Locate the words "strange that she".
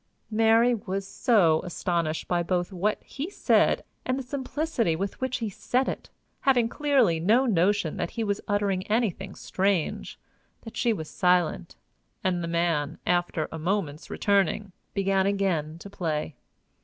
9.35-10.91